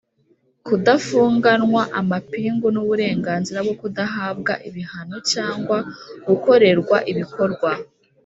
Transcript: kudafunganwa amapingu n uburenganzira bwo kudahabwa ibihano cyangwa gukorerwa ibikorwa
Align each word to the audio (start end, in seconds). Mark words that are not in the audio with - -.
kudafunganwa 0.65 1.81
amapingu 1.99 2.67
n 2.71 2.77
uburenganzira 2.83 3.59
bwo 3.65 3.75
kudahabwa 3.81 4.53
ibihano 4.69 5.17
cyangwa 5.31 5.77
gukorerwa 6.27 6.97
ibikorwa 7.11 7.71